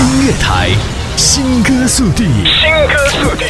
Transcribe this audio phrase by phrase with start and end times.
[0.00, 0.70] 音乐台，
[1.16, 3.44] 新歌速递，新歌速递。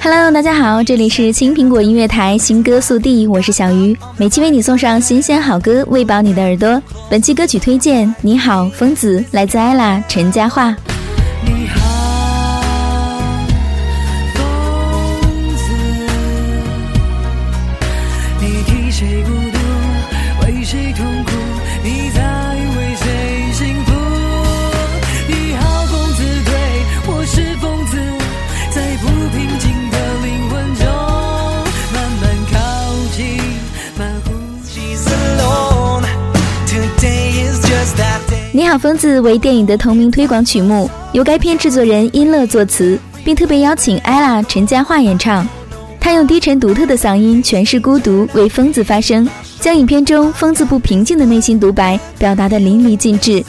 [0.00, 6.80] Hello，大家好，这里是青苹果音乐台新歌速递，我是小鱼，每期为你送上新鲜好歌，喂饱你的耳朵。
[7.10, 10.74] 本期歌曲推荐，你好，疯子，来自 ella 陈嘉桦。
[38.50, 45.46] 你好，疯子为电影的同名推广曲目，由该片制作人音乐作词，并特别邀请 ella 陈嘉桦演唱。
[46.00, 49.28] 他用低沉独特的嗓音诠释孤独，为疯子发声，
[49.60, 53.44] 将影片中疯子不平静的内心独白表达得淋漓尽致。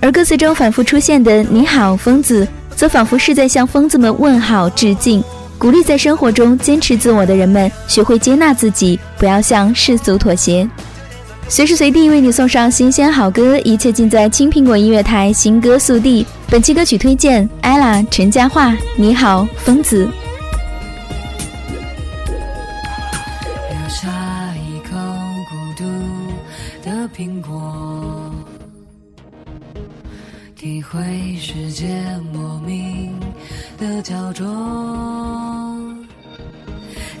[0.00, 5.22] 而歌词中反复出现的“你好，疯子”，则仿佛是在向疯子们问好、致敬，
[5.58, 10.68] 鼓励在生活中坚持自我的人们学会接纳自己，不要向世俗妥协。
[11.48, 16.26] 随时随地为你送上新鲜好歌，一切尽在青苹果音乐台新歌速递。
[16.48, 18.74] 本期歌曲推荐：ella 陈嘉桦。
[18.96, 20.08] 你好，疯子。
[30.62, 31.88] 体会世界
[32.32, 33.12] 莫名
[33.78, 34.46] 的焦灼。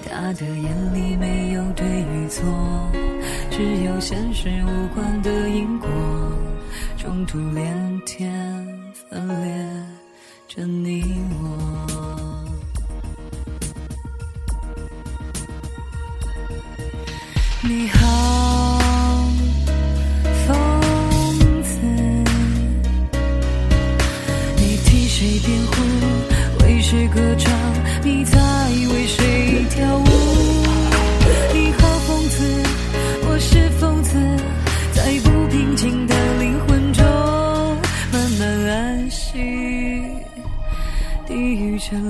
[0.08, 2.44] 他的眼里没有对与错。
[3.50, 5.88] 只有现实无关的因果，
[6.96, 8.64] 中途连天
[9.10, 9.84] 分裂
[10.46, 11.44] 着你我。
[17.64, 18.21] 你好，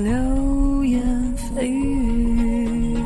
[0.05, 1.03] 流言
[1.57, 2.97] 蜚语，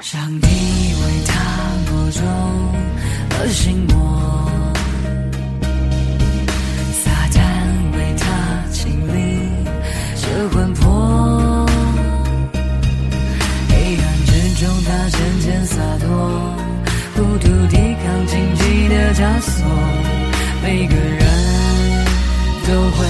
[0.00, 1.34] 上帝为他
[1.88, 2.20] 播种
[3.30, 3.94] 了心魔。
[20.64, 22.06] 每个人
[22.66, 23.06] 都会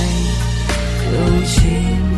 [1.13, 2.14] 有寂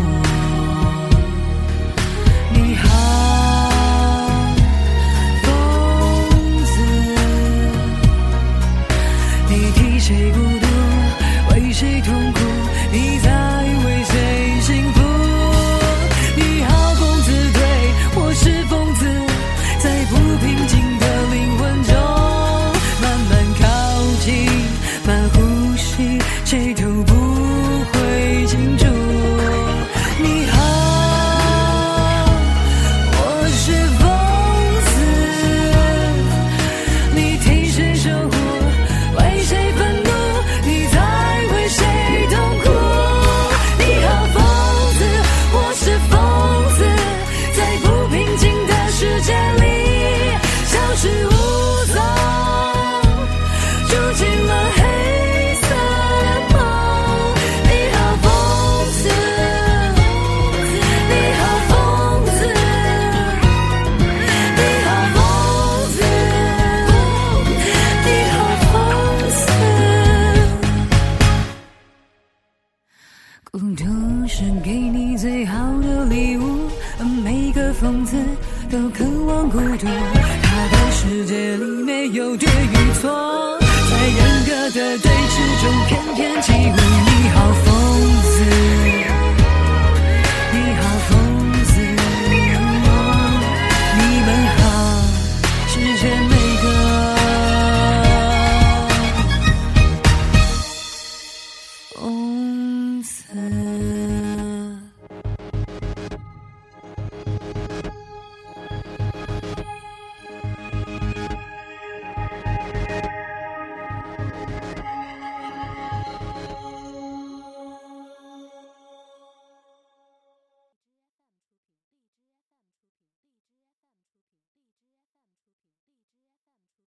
[26.46, 26.85] 谁丢
[77.80, 78.16] 疯子
[78.70, 79.86] 都渴望孤独，
[80.42, 86.95] 他的世界里没有对与错，在人格的对峙中翩翩起舞。